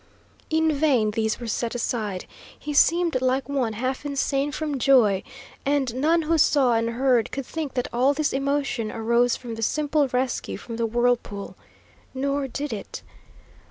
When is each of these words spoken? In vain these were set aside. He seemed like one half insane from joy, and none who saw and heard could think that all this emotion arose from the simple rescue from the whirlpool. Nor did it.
In 0.49 0.71
vain 0.73 1.11
these 1.11 1.39
were 1.39 1.45
set 1.45 1.75
aside. 1.75 2.25
He 2.57 2.73
seemed 2.73 3.21
like 3.21 3.47
one 3.47 3.73
half 3.73 4.03
insane 4.03 4.51
from 4.51 4.79
joy, 4.79 5.21
and 5.63 5.93
none 5.93 6.23
who 6.23 6.39
saw 6.39 6.73
and 6.73 6.89
heard 6.89 7.29
could 7.31 7.45
think 7.45 7.75
that 7.75 7.87
all 7.93 8.11
this 8.15 8.33
emotion 8.33 8.91
arose 8.91 9.35
from 9.35 9.53
the 9.53 9.61
simple 9.61 10.07
rescue 10.07 10.57
from 10.57 10.77
the 10.77 10.87
whirlpool. 10.87 11.55
Nor 12.15 12.47
did 12.47 12.73
it. 12.73 13.03